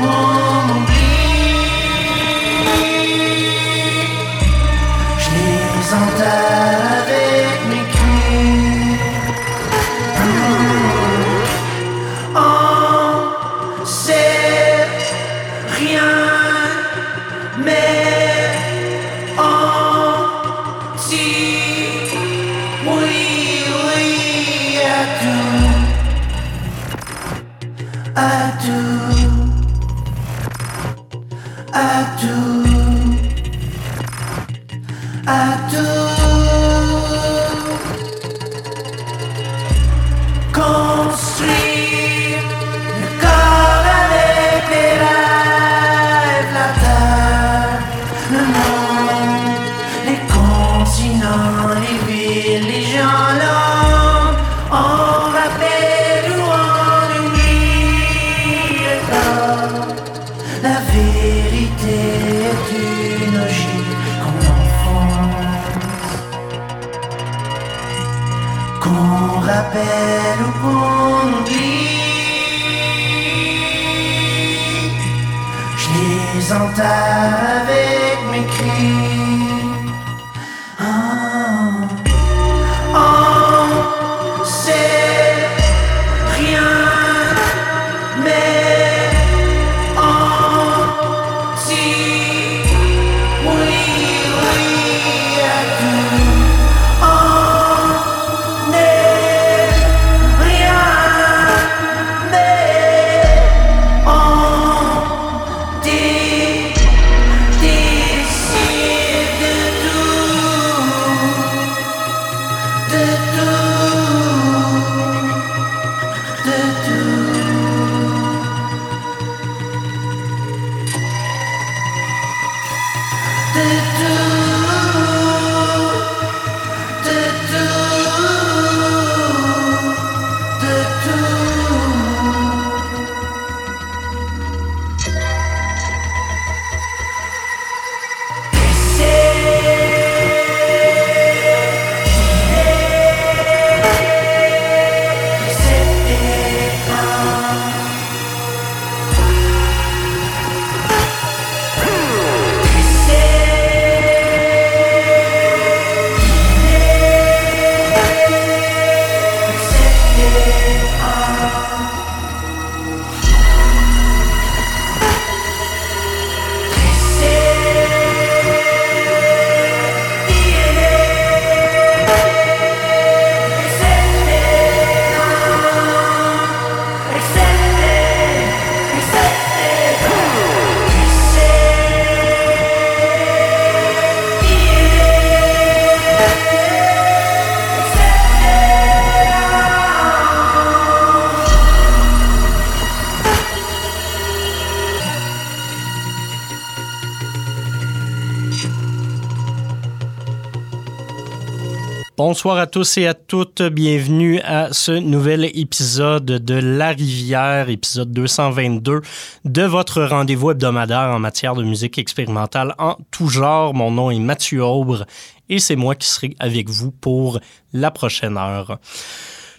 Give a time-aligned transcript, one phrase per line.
[202.39, 203.61] Bonsoir à tous et à toutes.
[203.61, 209.01] Bienvenue à ce nouvel épisode de La Rivière, épisode 222
[209.43, 213.73] de votre rendez-vous hebdomadaire en matière de musique expérimentale en tout genre.
[213.73, 215.05] Mon nom est Mathieu Aubre
[215.49, 217.41] et c'est moi qui serai avec vous pour
[217.73, 218.79] la prochaine heure.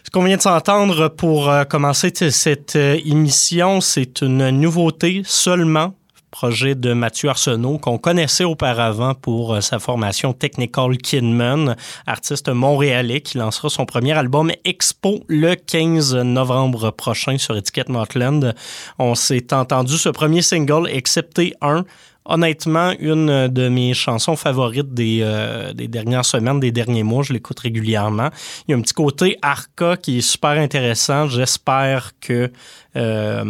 [0.02, 5.92] Ce qu'on vient de s'entendre pour euh, commencer cette euh, émission, c'est une nouveauté seulement
[6.30, 13.20] projet de Mathieu Arsenault qu'on connaissait auparavant pour euh, sa formation Technical Kidman, artiste montréalais
[13.20, 18.54] qui lancera son premier album Expo le 15 novembre prochain sur étiquette Motland.
[18.98, 21.84] On s'est entendu ce premier single, excepté un,
[22.26, 27.32] Honnêtement, une de mes chansons favorites des, euh, des dernières semaines, des derniers mois, je
[27.32, 28.28] l'écoute régulièrement.
[28.68, 31.28] Il y a un petit côté arca qui est super intéressant.
[31.28, 32.52] J'espère que
[32.96, 33.44] euh,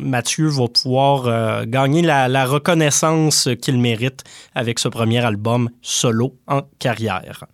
[0.00, 4.22] Mathieu va pouvoir euh, gagner la reconnaissance qu'il mérite
[4.54, 7.44] avec ce premier album solo en carrière.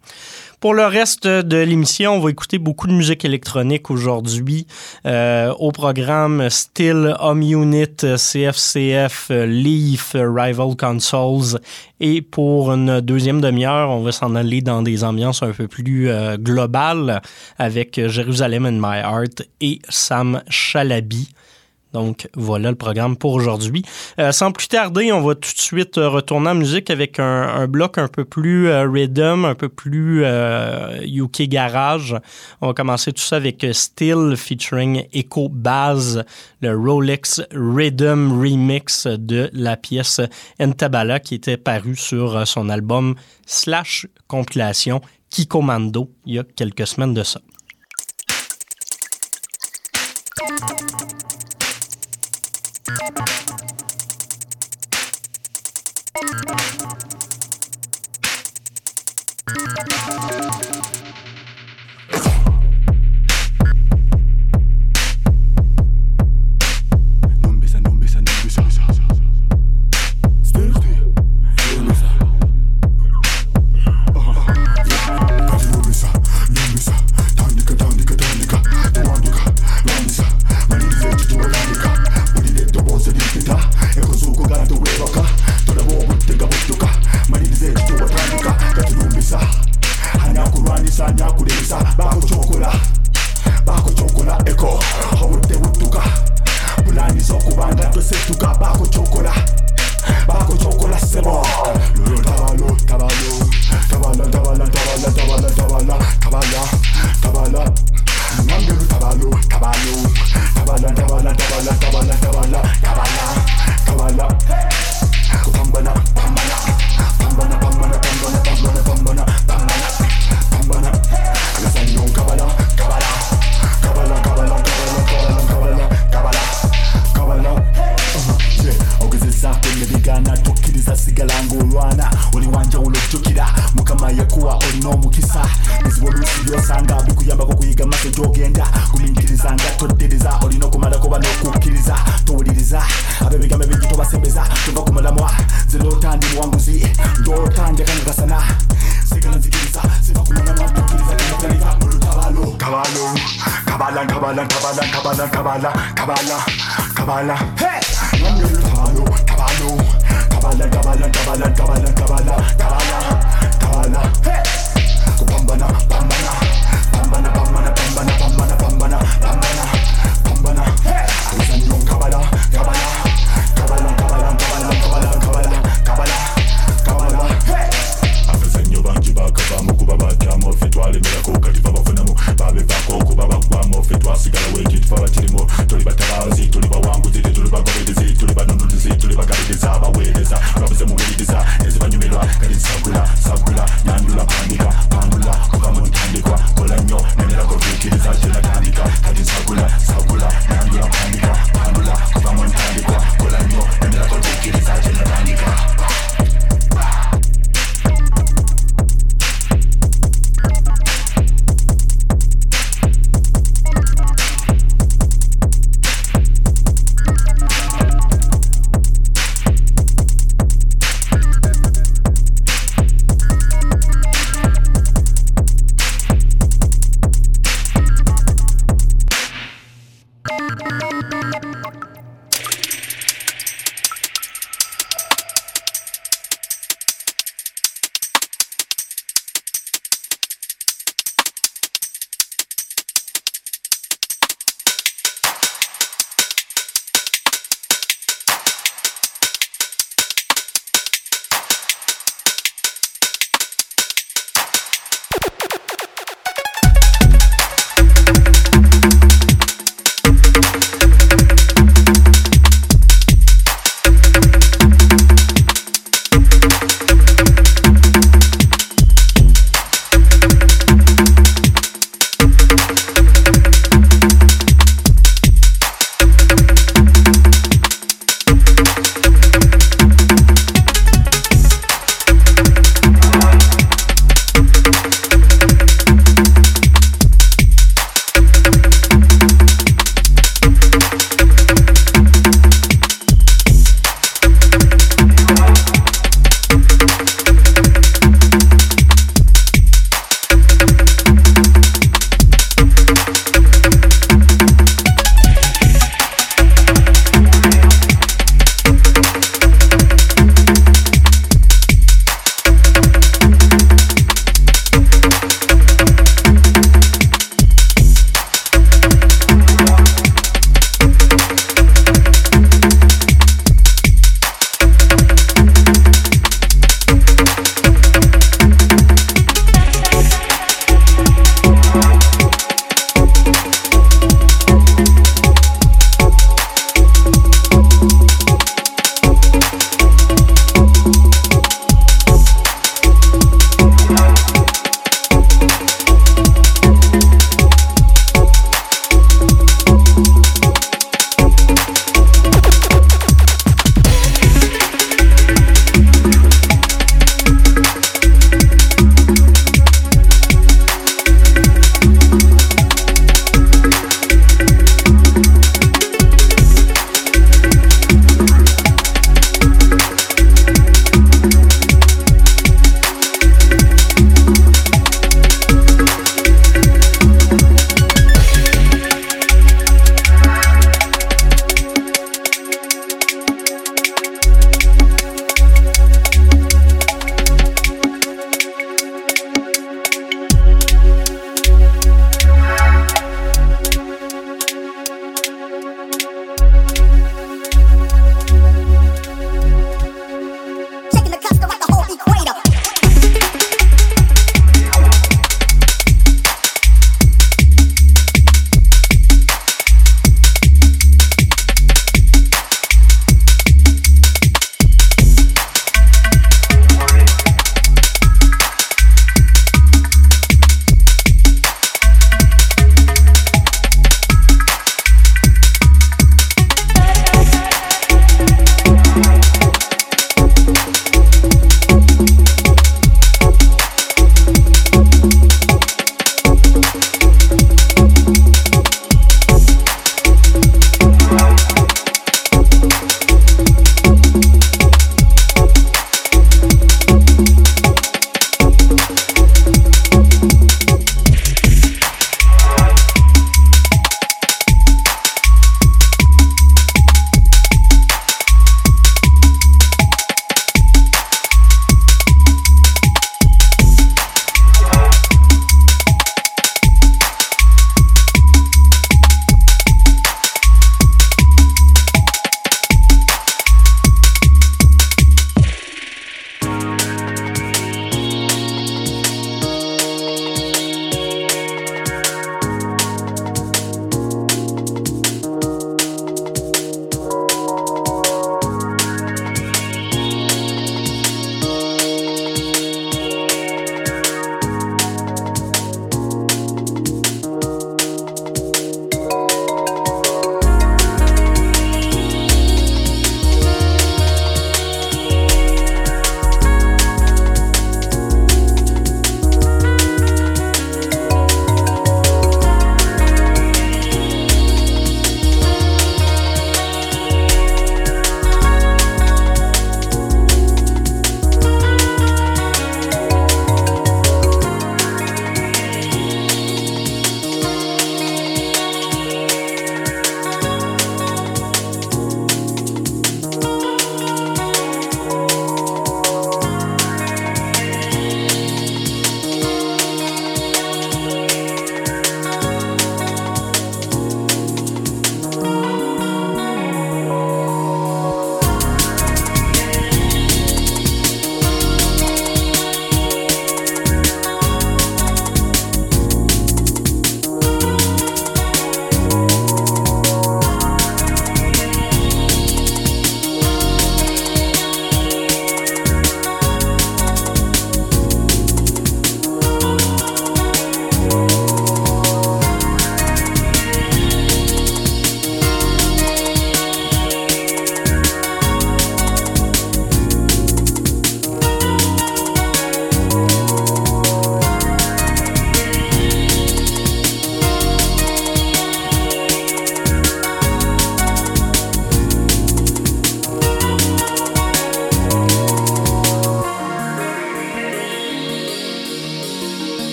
[0.60, 4.66] Pour le reste de l'émission, on va écouter beaucoup de musique électronique aujourd'hui.
[5.06, 11.58] Euh, au programme Still, Home Unit, CFCF, Leaf, Rival Consoles.
[11.98, 16.10] Et pour une deuxième demi-heure, on va s'en aller dans des ambiances un peu plus
[16.10, 17.22] euh, globales
[17.58, 21.30] avec Jérusalem in My Heart et Sam Chalabi.
[21.92, 23.82] Donc voilà le programme pour aujourd'hui.
[24.18, 27.66] Euh, sans plus tarder, on va tout de suite euh, retourner en musique avec un,
[27.66, 30.24] bloc un peu plus euh, rhythm, un peu plus
[31.04, 32.16] UK garage.
[32.60, 36.18] On va commencer tout ça avec Still featuring Echo Bass,
[36.60, 40.20] le Rolex Rhythm remix de la pièce
[40.60, 43.14] Entabala qui était parue sur son album
[43.46, 45.00] slash compilation
[45.30, 47.40] Kikomando il y a quelques semaines de ça.
[56.12, 56.32] Thank
[60.34, 60.39] you.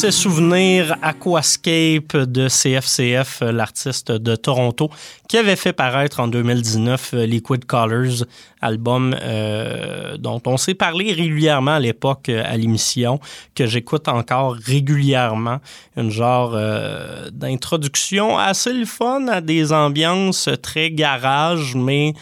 [0.00, 4.88] Succès souvenir Aquascape de CFCF, euh, l'artiste de Toronto,
[5.28, 8.24] qui avait fait paraître en 2019 euh, Liquid Colors,
[8.62, 13.20] album euh, dont on s'est parlé régulièrement à l'époque à l'émission,
[13.54, 15.58] que j'écoute encore régulièrement.
[15.98, 16.56] Une genre
[17.32, 22.14] d'introduction assez le fun à des ambiances très garage, mais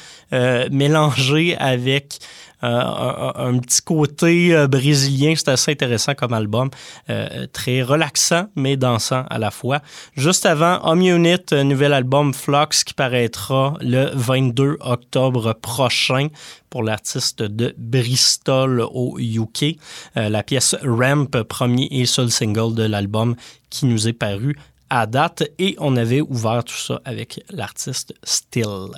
[0.71, 2.19] mélangées avec
[2.63, 5.35] un, un petit côté euh, brésilien.
[5.37, 6.71] C'est assez intéressant comme album.
[7.11, 9.81] Euh, très relaxant, mais dansant à la fois.
[10.17, 16.29] Juste avant, Home Unit, un nouvel album Flux qui paraîtra le 22 octobre prochain
[16.71, 19.79] pour l'artiste de Bristol au UK.
[20.17, 23.37] Euh, la pièce Ramp, premier et seul single de l'album
[23.71, 24.57] qui nous est paru
[24.91, 25.45] à date.
[25.59, 28.89] Et on avait ouvert tout ça avec l'artiste Still.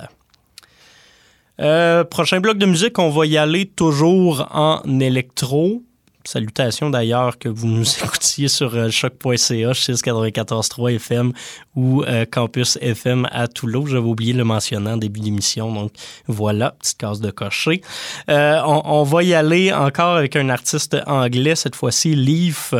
[1.61, 5.83] Euh, prochain bloc de musique, on va y aller toujours en électro.
[6.23, 11.33] Salutations d'ailleurs que vous nous écoutiez sur choc.ca, 694.3 FM
[11.75, 13.89] ou euh, Campus FM à Toulouse.
[13.91, 15.91] J'avais oublié le mentionner en début d'émission, donc
[16.27, 17.81] voilà, petite case de cocher.
[18.29, 22.73] Euh, on, on, va y aller encore avec un artiste anglais, cette fois-ci Leaf,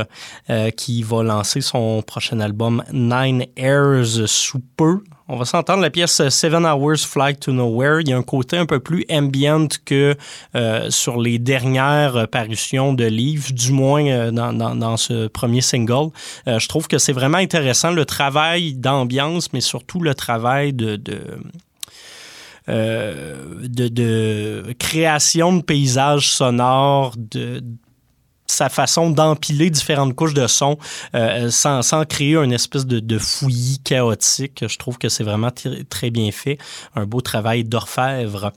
[0.49, 4.99] euh, qui va lancer son prochain album Nine Airs sous peu.
[5.27, 8.01] On va s'entendre la pièce Seven Hours Flight to Nowhere.
[8.01, 10.15] Il y a un côté un peu plus ambient que
[10.55, 16.09] euh, sur les dernières parutions de Leaf, du moins euh, dans, ce premier single.
[16.47, 20.75] Euh, je trouve que c'est vraiment intéressant le travail d'ambiance, mais surtout le travail
[22.69, 27.63] euh, de, de, création de paysages sonores, de,
[28.51, 30.77] sa façon d'empiler différentes couches de son
[31.15, 34.65] euh, sans, créer une espèce de, fouillis chaotique.
[34.67, 35.51] Je trouve que c'est vraiment
[35.89, 36.57] très bien fait.
[36.95, 38.51] Un beau travail d'orfèvre,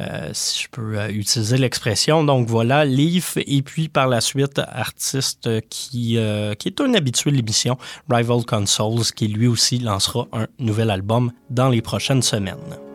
[0.00, 2.24] euh, si je peux euh, utiliser l'expression.
[2.24, 6.18] Donc voilà, Leaf, et puis par la suite, artiste qui,
[6.58, 7.76] qui est un habitué de l'émission,
[8.08, 12.85] Rival Consoles, qui lui aussi lancera un nouvel album dans les prochaines semaines.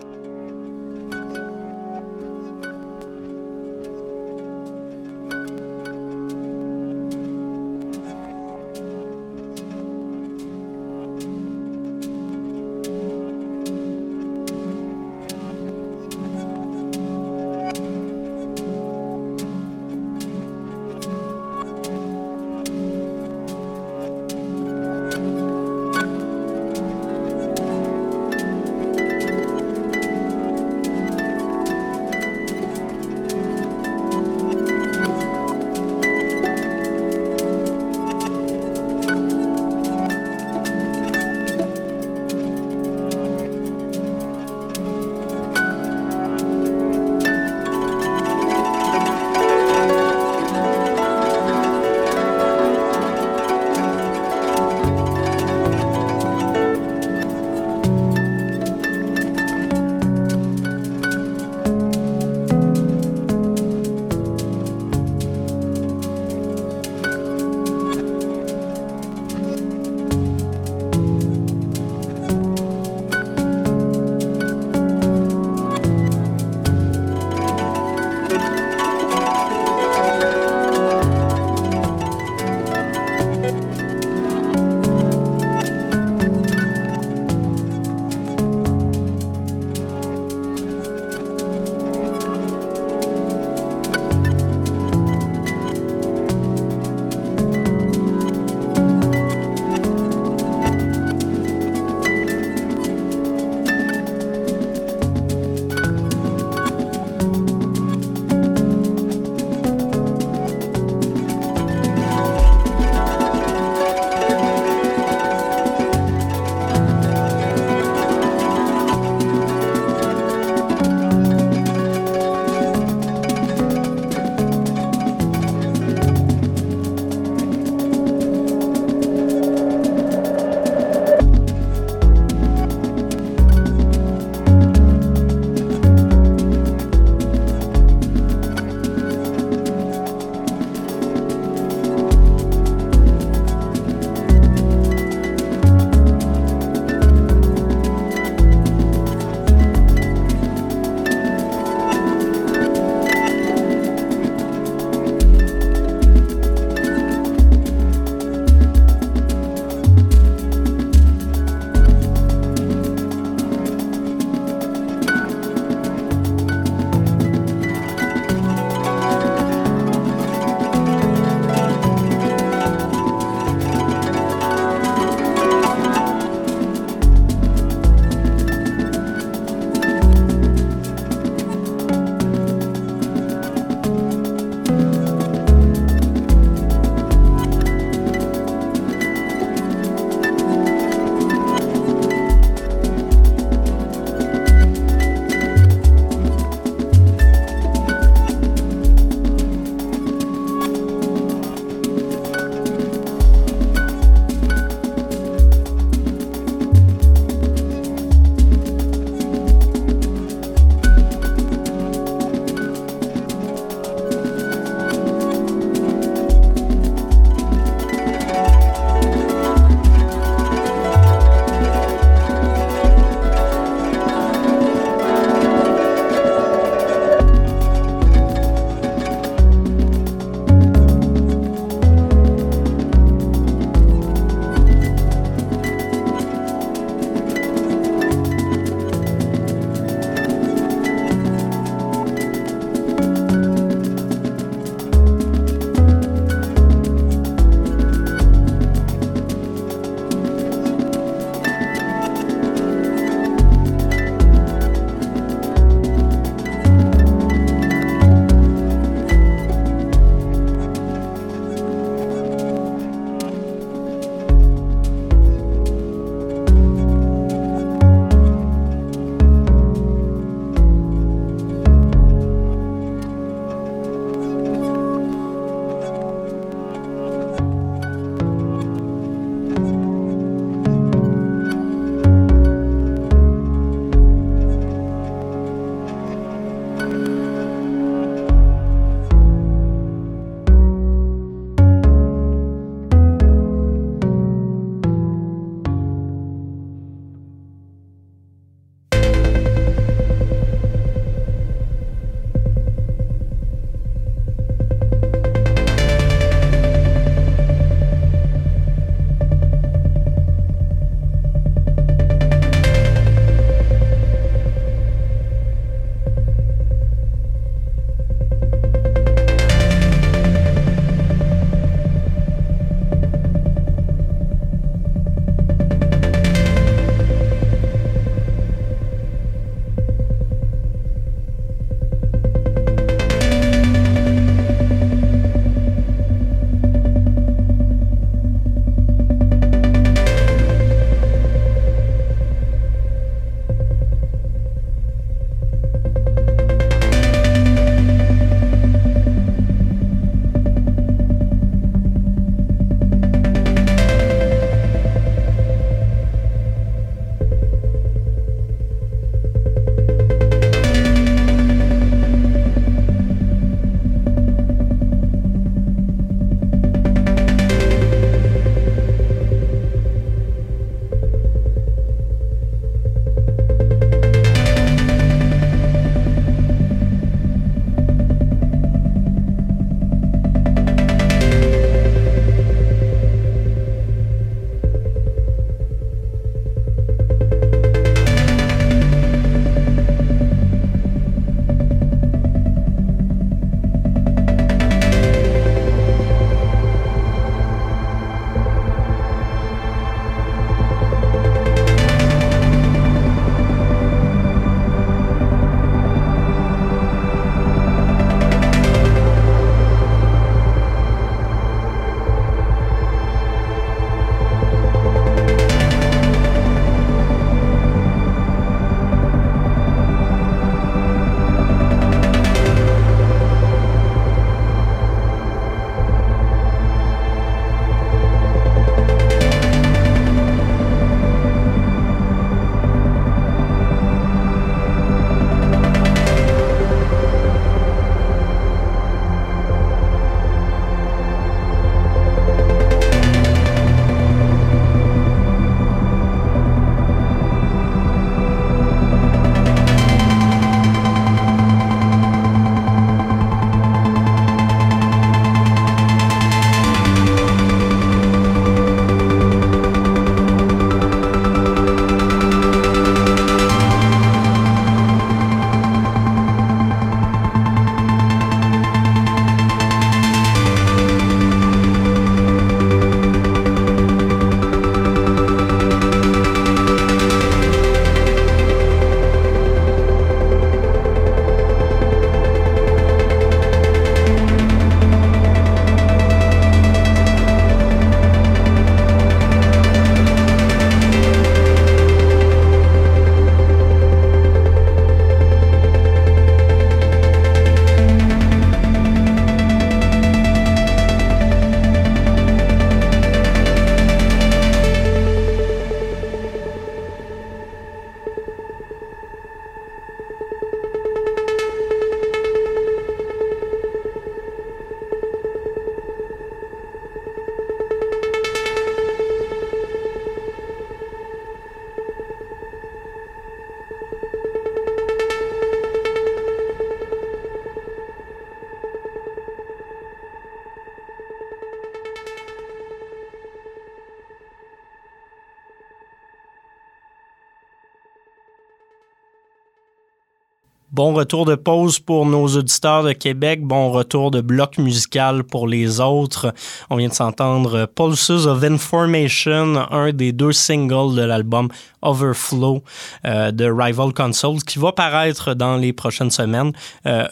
[541.02, 543.42] Retour de pause pour nos auditeurs de Québec.
[543.42, 546.32] Bon retour de bloc musical pour les autres.
[546.70, 551.48] On vient de s'entendre Pulses of Information, un des deux singles de l'album
[551.82, 552.64] Overflow
[553.06, 556.52] euh, de Rival Consoles qui va paraître dans les prochaines semaines.
[556.86, 557.08] Euh,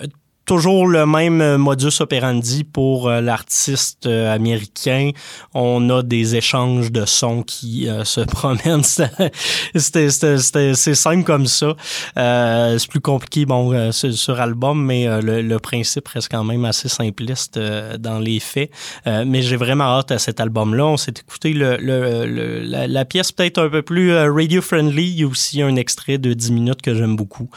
[0.49, 5.11] toujours le même euh, modus operandi pour euh, l'artiste euh, américain.
[5.53, 8.81] On a des échanges de sons qui se promènent.
[9.75, 11.75] C'est simple comme ça.
[12.15, 17.59] c'est plus compliqué bon, sur, album, mais le, le, principe reste quand même assez simpliste
[17.99, 18.71] dans les faits.
[19.05, 20.85] mais j'ai vraiment hâte à cet album-là.
[20.85, 25.03] On s'est écouté le, le, la, la, pièce peut-être un peu plus radio-friendly.
[25.09, 27.49] Il y a aussi un extrait de 10 minutes que j'aime beaucoup,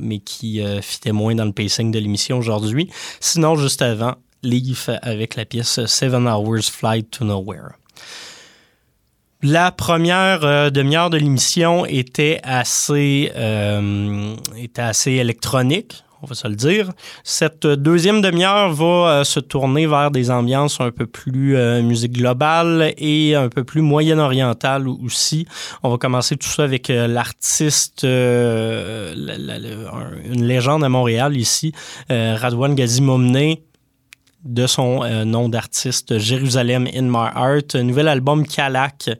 [0.00, 2.90] mais qui fitait moins dans le pacing de l'émission aujourd'hui.
[3.20, 7.72] Sinon, juste avant, Leaf avec la pièce Seven Hours Flight to Nowhere.
[9.42, 16.46] La première euh, demi-heure de l'émission était assez, euh, était assez électronique on va se
[16.46, 16.90] le dire.
[17.24, 22.12] Cette deuxième demi-heure va euh, se tourner vers des ambiances un peu plus euh, musique
[22.12, 25.46] globale et un peu plus moyen-orientale aussi.
[25.82, 29.16] On va commencer tout ça avec euh, l'artiste, une
[30.46, 31.72] légende à Montréal ici,
[32.08, 33.56] Radwan Gazimomne,
[34.44, 39.10] de son nom d'artiste Jérusalem in My Heart, nouvel album Kalak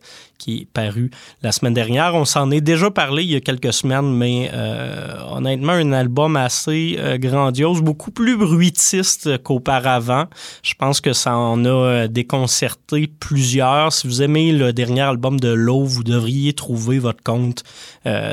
[0.41, 1.11] qui est paru
[1.43, 2.15] la semaine dernière.
[2.15, 6.35] On s'en est déjà parlé il y a quelques semaines, mais euh, honnêtement, un album
[6.37, 10.25] assez euh, grandiose, beaucoup plus bruitiste qu'auparavant.
[10.63, 13.93] Je pense que ça en a euh, déconcerté plusieurs.
[13.93, 17.63] Si vous aimez le dernier album de Lowe, vous devriez trouver votre compte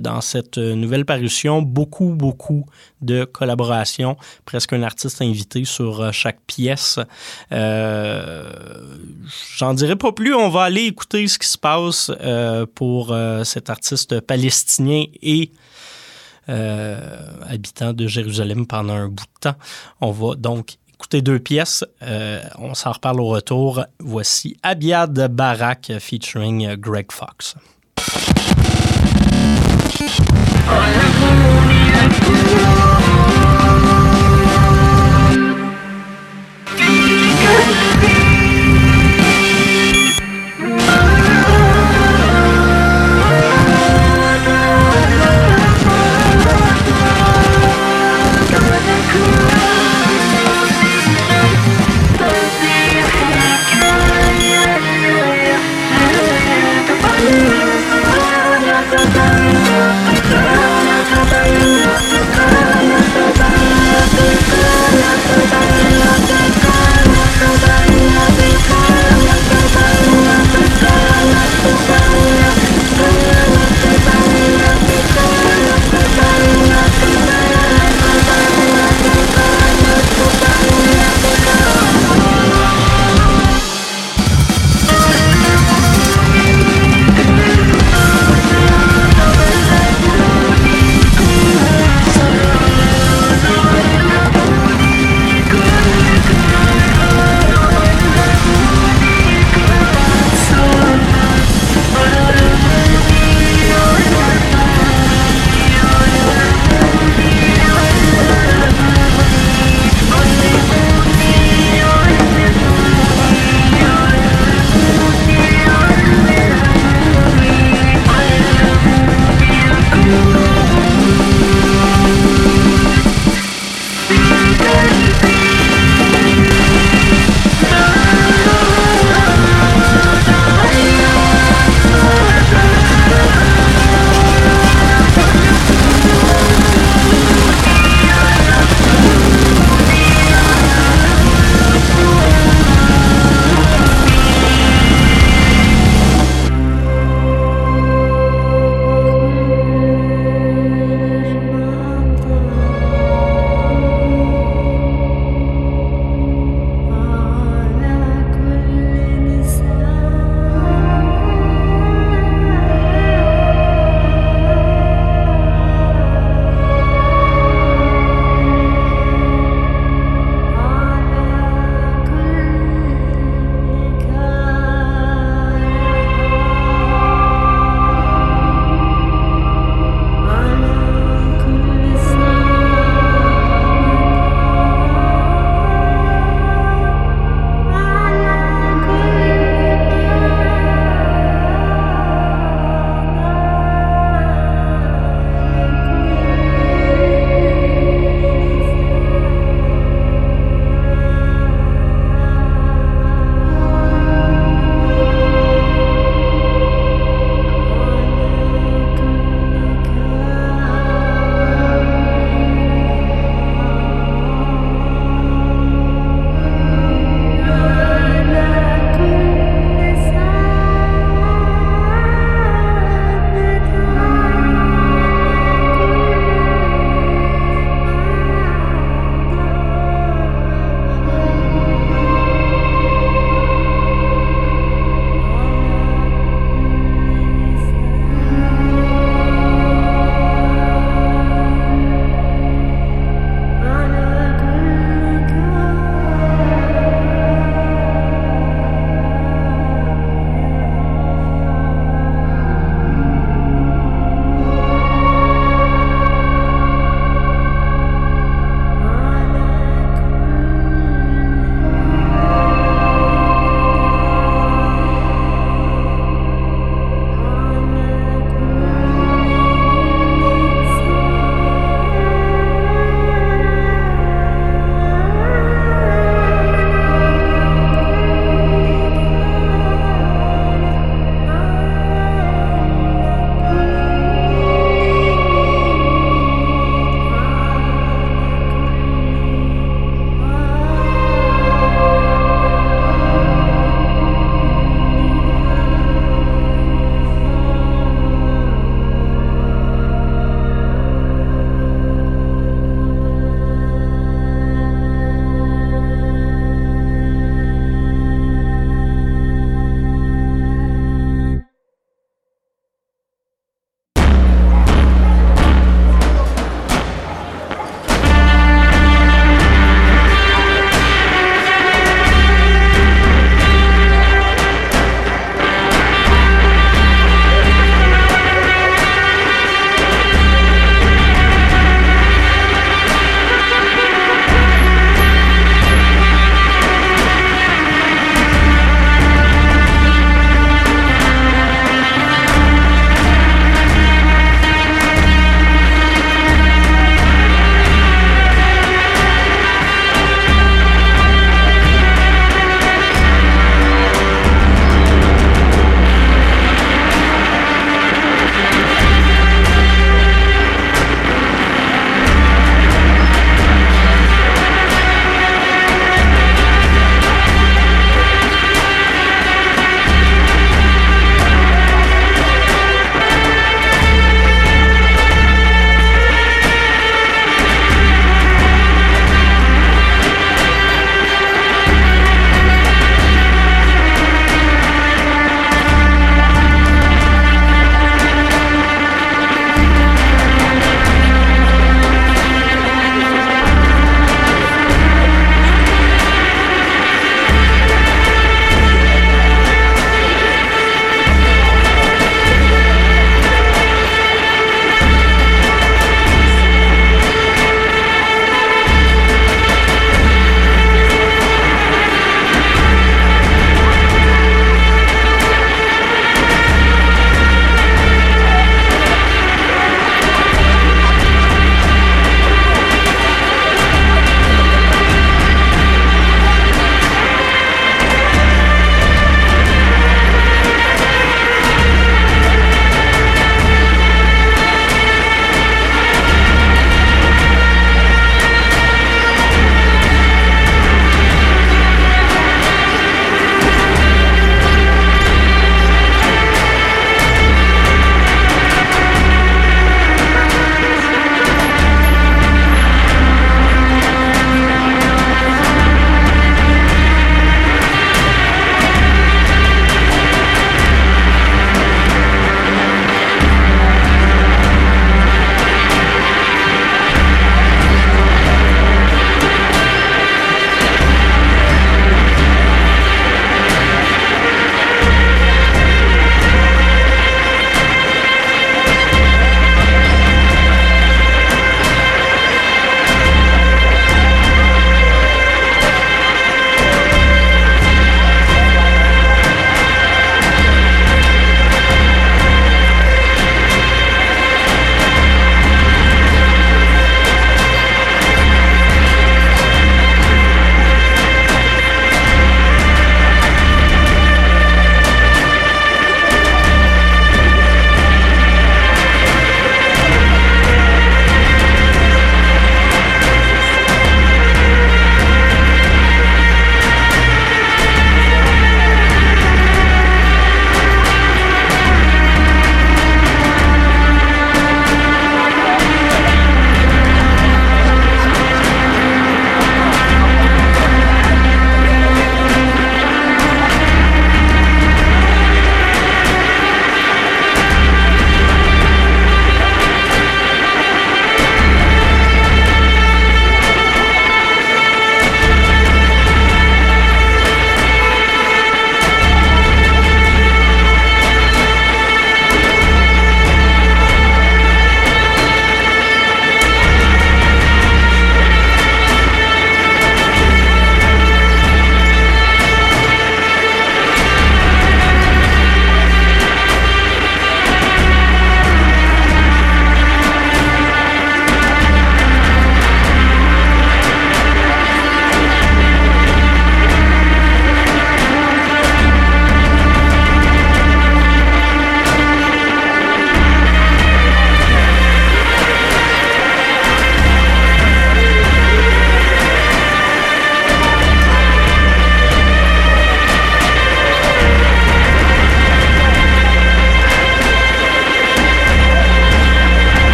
[0.00, 1.62] dans cette nouvelle parution.
[1.62, 2.66] Beaucoup, beaucoup
[3.02, 6.98] de collaborations, presque un artiste invité sur chaque pièce.
[9.56, 13.44] J'en dirai pas plus, on va aller écouter ce qui se passe euh, pour euh,
[13.44, 15.52] cet artiste palestinien et
[16.48, 19.56] euh, habitant de Jérusalem pendant un bout de temps.
[20.00, 21.84] On va donc écouter deux pièces.
[22.58, 23.84] on s'en reparle au retour.
[23.98, 27.54] Voici Abiad Barak featuring Greg Fox.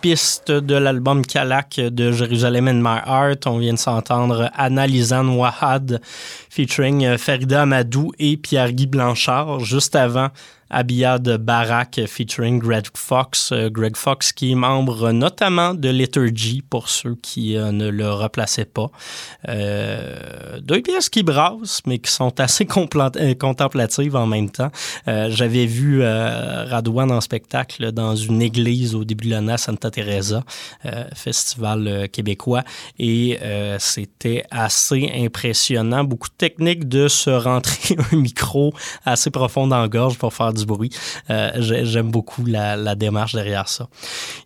[0.00, 3.46] Pistes de l'album Kalak de Jérusalem in My Heart.
[3.46, 6.00] On vient de s'entendre Anna Lisanne Wahad
[6.50, 9.60] featuring Farida Amadou et Pierre-Guy Blanchard.
[9.60, 10.28] Juste avant,
[10.70, 13.52] Abiyad Barak featuring Greg Fox.
[13.52, 18.10] Euh, Greg Fox qui est membre notamment de Liturgy pour ceux qui euh, ne le
[18.12, 18.90] replaçaient pas.
[19.48, 24.70] Euh, deux pièces qui brassent mais qui sont assez contemplatives en même temps.
[25.06, 30.42] J'avais vu Radouane en spectacle dans une église au début de l'année à Santa Teresa,
[31.14, 32.64] festival québécois
[32.98, 33.38] et
[33.78, 36.04] c'était assez impressionnant.
[36.04, 38.72] Beaucoup de techniques de se rentrer un micro
[39.04, 40.90] assez profond dans la gorge pour faire du bruit.
[41.30, 43.88] Euh, j'aime beaucoup la, démarche derrière ça.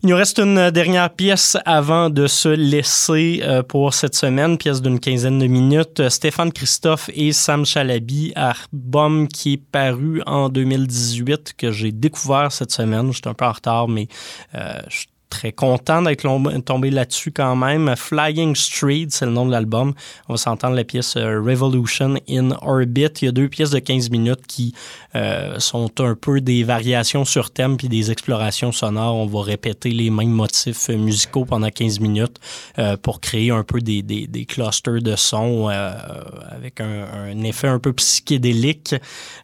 [0.03, 4.81] Il nous reste une dernière pièce avant de se laisser euh, pour cette semaine, pièce
[4.81, 6.09] d'une quinzaine de minutes.
[6.09, 12.71] Stéphane Christophe et Sam Chalabi, album qui est paru en 2018, que j'ai découvert cette
[12.71, 13.11] semaine.
[13.11, 14.07] J'étais un peu en retard, mais
[14.55, 16.27] euh, je très content d'être
[16.63, 17.95] tombé là-dessus quand même.
[17.97, 19.93] Flying Street, c'est le nom de l'album.
[20.29, 23.09] On va s'entendre la pièce euh, Revolution in Orbit.
[23.21, 24.75] Il y a deux pièces de 15 minutes qui
[25.15, 29.15] euh, sont un peu des variations sur thème puis des explorations sonores.
[29.15, 32.39] On va répéter les mêmes motifs musicaux pendant 15 minutes
[32.77, 37.91] euh, pour créer un peu des clusters de sons avec un, un, effet un peu
[37.93, 38.93] psychédélique.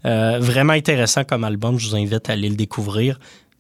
[0.04, 1.80] vraiment intéressant comme album.
[1.80, 3.18] Je vous invite à aller le découvrir.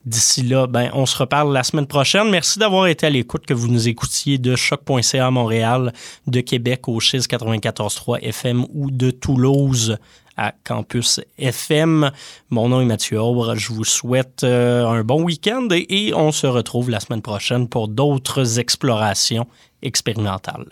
[0.09, 2.31] D'ici là, ben, on se reparle la semaine prochaine.
[2.31, 5.93] Merci d'avoir été à l'écoute, que vous nous écoutiez de choc.ca Montréal,
[6.25, 9.99] de Québec au Chiz 94.3 FM ou de Toulouse
[10.35, 12.09] à Campus FM.
[12.49, 13.53] Mon nom est Mathieu Aubre.
[13.53, 17.87] Je vous souhaite euh, un bon week-end et on se retrouve la semaine prochaine pour
[17.87, 19.45] d'autres explorations
[19.83, 20.69] expérimentales.